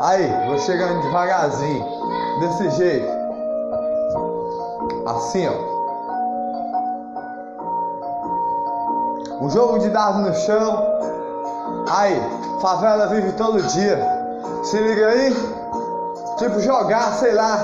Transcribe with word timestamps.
Aí, 0.00 0.30
vou 0.46 0.58
chegando 0.58 1.00
devagarzinho. 1.02 1.84
Desse 2.40 2.70
jeito. 2.70 3.08
Assim, 5.06 5.48
ó. 5.48 5.52
Um 9.40 9.48
jogo 9.48 9.78
de 9.78 9.88
dados 9.88 10.20
no 10.20 10.34
chão. 10.34 10.82
Aí, 11.88 12.20
favela 12.60 13.06
vive 13.06 13.32
todo 13.32 13.62
dia. 13.62 13.98
Se 14.64 14.76
liga 14.78 15.08
aí. 15.08 15.34
Tipo, 16.36 16.60
jogar, 16.60 17.14
sei 17.14 17.32
lá. 17.32 17.56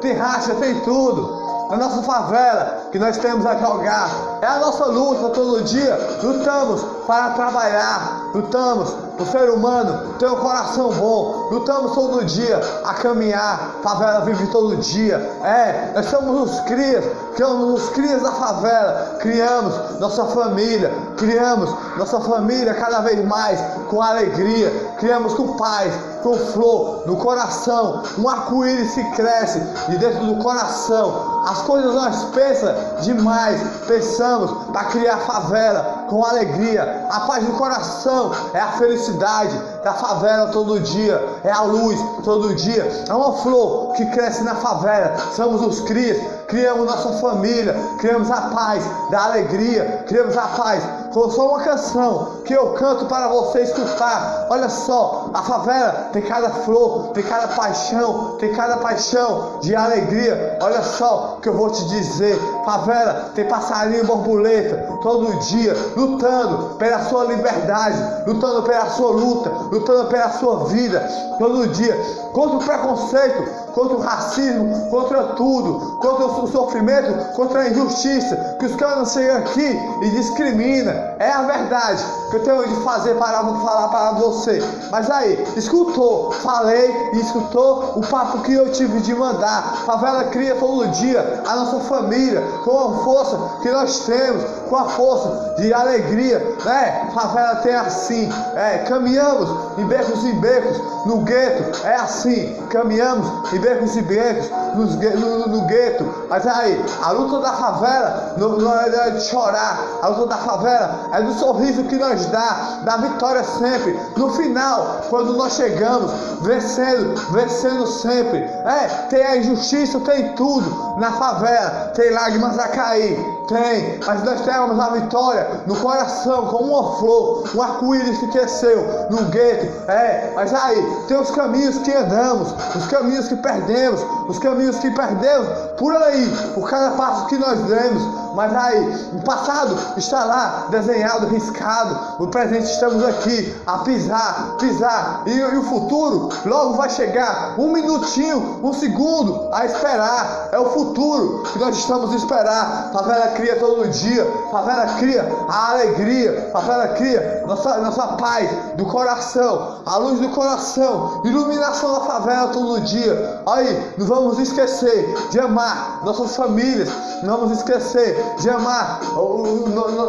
Tem 0.00 0.12
racha, 0.14 0.56
tem 0.56 0.80
tudo. 0.80 1.36
Na 1.70 1.76
nossa 1.76 2.02
favela, 2.02 2.88
que 2.90 2.98
nós 2.98 3.16
temos 3.18 3.46
a 3.46 3.56
jogar. 3.58 4.10
É 4.42 4.46
a 4.46 4.58
nossa 4.58 4.86
luta 4.86 5.30
todo 5.30 5.62
dia. 5.62 5.96
Lutamos 6.22 6.95
para 7.06 7.30
trabalhar. 7.30 8.30
Lutamos 8.34 9.06
o 9.18 9.24
ser 9.24 9.48
humano 9.48 10.14
tem 10.18 10.28
um 10.28 10.36
coração 10.36 10.90
bom. 10.90 11.48
Lutamos 11.50 11.94
todo 11.94 12.24
dia 12.24 12.60
a 12.84 12.94
caminhar. 12.94 13.76
Favela 13.82 14.20
vive 14.26 14.46
todo 14.48 14.76
dia. 14.76 15.16
É, 15.42 15.92
nós 15.94 16.06
somos 16.06 16.50
os 16.50 16.60
crias. 16.60 17.04
Criamos 17.34 17.82
os 17.82 17.88
crias 17.90 18.22
da 18.22 18.32
favela. 18.32 19.16
Criamos 19.20 19.98
nossa 19.98 20.24
família. 20.26 20.92
Criamos 21.16 21.70
nossa 21.96 22.20
família 22.20 22.74
cada 22.74 23.00
vez 23.00 23.24
mais 23.24 23.58
com 23.88 24.02
alegria. 24.02 24.70
Criamos 24.98 25.32
com 25.32 25.56
paz, 25.56 25.94
com 26.22 26.36
flor 26.36 27.04
no 27.06 27.16
coração. 27.16 28.02
Um 28.18 28.28
arco-íris 28.28 28.92
se 28.92 29.04
cresce 29.12 29.60
de 29.88 29.96
dentro 29.96 30.26
do 30.26 30.36
coração. 30.42 31.42
As 31.46 31.62
coisas 31.62 31.94
nós 31.94 32.24
pensamos 32.34 33.02
demais. 33.02 33.62
Pensamos 33.86 34.50
para 34.72 34.84
criar 34.84 35.16
favela 35.18 35.95
com 36.08 36.24
alegria. 36.24 37.06
A 37.10 37.20
paz 37.20 37.44
do 37.44 37.52
coração 37.52 38.32
é 38.52 38.60
a 38.60 38.72
felicidade 38.72 39.56
da 39.82 39.92
favela 39.94 40.50
todo 40.50 40.80
dia, 40.80 41.22
é 41.44 41.50
a 41.50 41.62
luz 41.62 41.98
todo 42.24 42.54
dia. 42.54 43.04
É 43.08 43.14
uma 43.14 43.34
flor 43.34 43.92
que 43.92 44.04
cresce 44.06 44.42
na 44.42 44.54
favela. 44.56 45.16
Somos 45.34 45.62
os 45.62 45.80
crias, 45.80 46.18
criamos 46.48 46.86
nossa 46.86 47.12
família, 47.20 47.74
criamos 47.98 48.30
a 48.30 48.40
paz 48.42 48.84
da 49.10 49.24
alegria, 49.24 50.04
criamos 50.06 50.36
a 50.36 50.48
paz. 50.48 50.82
Foi 51.12 51.30
só 51.30 51.48
uma 51.48 51.60
canção 51.60 52.42
que 52.44 52.52
eu 52.52 52.74
canto 52.74 53.06
para 53.06 53.28
você 53.28 53.62
escutar. 53.62 54.46
Olha 54.50 54.68
só, 54.68 55.30
a 55.32 55.42
favela 55.42 56.08
tem 56.12 56.22
cada 56.22 56.50
flor, 56.50 57.12
tem 57.14 57.22
cada 57.22 57.48
paixão, 57.48 58.36
tem 58.38 58.52
cada 58.52 58.76
paixão 58.78 59.58
de 59.60 59.74
alegria. 59.74 60.58
Olha 60.60 60.82
só 60.82 61.38
que 61.40 61.48
eu 61.48 61.54
vou 61.54 61.70
te 61.70 61.84
dizer. 61.88 62.38
Favela 62.66 63.30
tem 63.32 63.44
passarinho 63.44 64.04
borboleta 64.04 64.98
todo 65.00 65.38
dia 65.38 65.72
lutando 65.94 66.74
pela 66.74 66.98
sua 67.04 67.22
liberdade, 67.22 67.96
lutando 68.26 68.64
pela 68.64 68.86
sua 68.90 69.12
luta, 69.12 69.50
lutando 69.70 70.08
pela 70.08 70.30
sua 70.30 70.64
vida 70.64 70.98
todo 71.38 71.68
dia 71.68 71.96
contra 72.36 72.56
o 72.56 72.58
preconceito, 72.58 73.72
contra 73.72 73.96
o 73.96 74.00
racismo, 74.00 74.90
contra 74.90 75.22
tudo, 75.28 75.96
contra 75.96 76.26
o 76.26 76.46
sofrimento, 76.46 77.32
contra 77.32 77.62
a 77.62 77.68
injustiça, 77.70 78.56
que 78.58 78.66
os 78.66 78.76
caras 78.76 79.10
chegam 79.12 79.38
aqui 79.38 79.80
e 80.02 80.10
discriminam. 80.10 80.92
É 81.18 81.32
a 81.32 81.40
verdade 81.44 82.04
que 82.30 82.36
eu 82.36 82.44
tenho 82.44 82.68
de 82.68 82.84
fazer 82.84 83.14
para 83.14 83.38
falar 83.38 83.88
para 83.88 84.12
você. 84.18 84.62
Mas 84.90 85.10
aí, 85.10 85.46
escutou, 85.56 86.30
falei 86.30 87.10
e 87.14 87.20
escutou 87.20 87.94
o 87.96 88.06
papo 88.06 88.42
que 88.42 88.52
eu 88.52 88.70
tive 88.70 89.00
de 89.00 89.14
mandar. 89.14 89.84
Favela 89.86 90.24
cria 90.24 90.56
todo 90.56 90.86
dia 90.88 91.42
a 91.46 91.56
nossa 91.56 91.80
família 91.88 92.42
com 92.64 92.78
a 92.78 92.98
força 93.02 93.38
que 93.62 93.70
nós 93.70 94.00
temos, 94.00 94.44
com 94.68 94.76
a 94.76 94.84
força 94.84 95.54
de 95.56 95.72
alegria, 95.72 96.38
né? 96.66 97.08
Favela 97.14 97.56
tem 97.56 97.74
assim, 97.74 98.30
é, 98.54 98.78
caminhamos 98.86 99.78
em 99.78 99.86
becos 99.86 100.22
e 100.22 100.32
becos 100.34 100.76
no 101.06 101.20
gueto, 101.20 101.86
é 101.86 101.94
assim, 101.94 102.25
caminhamos 102.70 103.52
em 103.52 103.58
becos 103.58 103.96
e 103.96 104.02
becos 104.02 104.50
no, 104.74 104.86
no, 104.86 105.46
no 105.48 105.60
gueto. 105.66 106.04
Mas 106.28 106.46
aí, 106.46 106.84
a 107.02 107.10
luta 107.12 107.40
da 107.40 107.52
favela 107.52 108.34
não, 108.36 108.58
não 108.58 108.80
é 108.80 109.10
de 109.10 109.22
chorar, 109.22 109.78
a 110.02 110.08
luta 110.08 110.26
da 110.26 110.36
favela 110.36 111.08
é 111.12 111.22
do 111.22 111.32
sorriso 111.34 111.84
que 111.84 111.96
nós 111.96 112.26
dá, 112.26 112.80
da 112.84 112.96
vitória 112.96 113.42
sempre. 113.44 113.98
No 114.16 114.30
final, 114.30 115.02
quando 115.08 115.34
nós 115.34 115.54
chegamos, 115.54 116.10
vencendo, 116.42 117.14
vencendo 117.32 117.86
sempre. 117.86 118.38
É, 118.38 118.88
tem 119.08 119.24
a 119.24 119.36
injustiça, 119.36 120.00
tem 120.00 120.34
tudo 120.34 120.96
na 120.98 121.12
favela, 121.12 121.92
tem 121.94 122.10
lágrimas 122.10 122.58
a 122.58 122.68
cair, 122.68 123.16
tem, 123.48 124.00
mas 124.06 124.22
nós 124.24 124.40
temos 124.42 124.78
a 124.78 124.88
vitória 124.90 125.62
no 125.66 125.76
coração, 125.76 126.46
como 126.46 126.78
uma 126.78 126.96
flor, 126.96 127.44
um 127.54 127.62
arco-íris 127.62 128.18
que 128.18 128.28
cresceu 128.28 129.06
no 129.10 129.24
gueto. 129.26 129.90
É, 129.90 130.32
mas 130.34 130.52
aí, 130.52 131.04
tem 131.06 131.18
os 131.18 131.30
caminhos 131.30 131.78
que 131.78 131.92
andamos, 132.16 132.54
os 132.74 132.86
caminhos 132.86 133.28
que 133.28 133.36
perdemos, 133.36 134.00
os 134.28 134.38
caminhos 134.38 134.76
que 134.78 134.90
perdemos 134.90 135.48
por 135.78 135.94
aí, 135.94 136.52
por 136.54 136.68
cada 136.68 136.96
passo 136.96 137.26
que 137.26 137.36
nós 137.36 137.60
demos. 137.62 138.26
Mas 138.36 138.54
aí, 138.54 139.08
o 139.14 139.22
passado 139.22 139.74
está 139.96 140.22
lá 140.22 140.66
desenhado, 140.68 141.26
riscado. 141.28 142.22
O 142.22 142.28
presente 142.28 142.70
estamos 142.70 143.02
aqui 143.02 143.56
a 143.66 143.78
pisar, 143.78 144.56
pisar. 144.58 145.22
E, 145.24 145.30
e, 145.30 145.56
o 145.56 145.62
futuro 145.62 146.28
logo 146.44 146.74
vai 146.74 146.90
chegar. 146.90 147.54
Um 147.58 147.72
minutinho, 147.72 148.60
um 148.62 148.74
segundo 148.74 149.48
a 149.54 149.64
esperar. 149.64 150.50
É 150.52 150.58
o 150.58 150.66
futuro 150.66 151.44
que 151.44 151.58
nós 151.58 151.78
estamos 151.78 152.12
a 152.12 152.16
esperar. 152.16 152.90
Favela 152.92 153.28
cria 153.28 153.56
todo 153.56 153.88
dia. 153.88 154.26
Favela 154.50 154.86
cria 154.98 155.26
a 155.48 155.70
alegria. 155.70 156.50
Favela 156.52 156.88
cria 156.88 157.42
nossa, 157.46 157.78
nossa 157.78 158.06
paz 158.18 158.50
do 158.76 158.84
coração. 158.84 159.80
A 159.86 159.96
luz 159.96 160.20
do 160.20 160.28
coração. 160.28 161.22
Iluminação 161.24 161.90
da 161.94 162.00
favela 162.00 162.48
todo 162.48 162.82
dia. 162.82 163.40
Aí, 163.46 163.92
não 163.96 164.06
vamos 164.06 164.15
esquecer 164.38 165.14
de 165.30 165.38
amar 165.38 166.00
nossas 166.04 166.36
famílias. 166.36 166.88
Não 167.22 167.38
vamos 167.38 167.58
esquecer 167.58 168.34
de 168.38 168.50
amar 168.50 169.00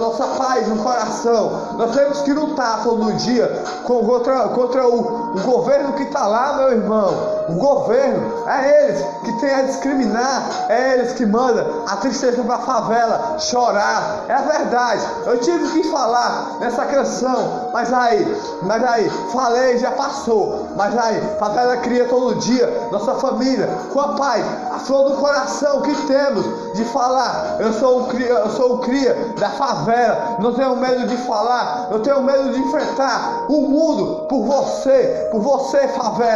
nossa 0.07 0.25
paz 0.37 0.67
no 0.67 0.77
coração. 0.77 1.75
Nós 1.77 1.95
temos 1.95 2.21
que 2.21 2.33
lutar 2.33 2.83
todo 2.83 3.13
dia 3.13 3.47
contra, 3.83 4.49
contra 4.49 4.87
o, 4.87 5.35
o 5.35 5.41
governo 5.41 5.93
que 5.93 6.03
está 6.03 6.27
lá, 6.27 6.57
meu 6.57 6.71
irmão. 6.71 7.13
O 7.49 7.53
governo 7.53 8.47
é 8.47 8.89
eles 8.89 9.05
tem 9.37 9.53
a 9.53 9.61
discriminar, 9.63 10.65
é 10.69 10.93
eles 10.93 11.13
que 11.13 11.25
mandam 11.25 11.83
a 11.87 11.95
tristeza 11.97 12.43
para 12.43 12.55
a 12.55 12.59
favela 12.59 13.39
chorar. 13.39 14.25
É 14.27 14.35
verdade. 14.35 15.01
Eu 15.25 15.39
tive 15.39 15.67
que 15.71 15.89
falar 15.89 16.57
nessa 16.59 16.85
canção, 16.85 17.69
mas 17.73 17.91
aí, 17.93 18.37
mas 18.63 18.83
aí, 18.83 19.09
falei, 19.31 19.77
já 19.77 19.91
passou. 19.91 20.69
Mas 20.75 20.97
aí, 20.97 21.21
favela 21.39 21.77
cria 21.77 22.05
todo 22.05 22.35
dia, 22.35 22.89
nossa 22.91 23.15
família, 23.15 23.67
com 23.91 23.99
a 23.99 24.09
paz, 24.09 24.45
a 24.71 24.79
flor 24.79 25.09
do 25.09 25.17
coração 25.17 25.81
que 25.81 25.95
temos 26.07 26.73
de 26.73 26.85
falar. 26.85 27.57
Eu 27.59 27.73
sou 27.73 28.01
o 28.01 28.07
cria, 28.07 28.29
eu 28.29 28.49
sou 28.51 28.75
o 28.75 28.79
cria 28.79 29.33
da 29.39 29.49
favela. 29.49 30.37
Não 30.39 30.53
tenho 30.53 30.75
medo 30.75 31.07
de 31.07 31.17
falar, 31.17 31.87
eu 31.91 31.99
tenho 31.99 32.21
medo 32.23 32.51
de 32.51 32.59
enfrentar 32.59 33.45
o 33.49 33.61
mundo 33.61 34.27
por 34.27 34.43
você, 34.43 35.27
por 35.31 35.41
você, 35.41 35.87
favela. 35.89 36.27